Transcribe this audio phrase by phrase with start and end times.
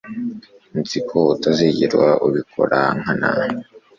[0.79, 3.29] Nzi ko utazigera ubikora nkana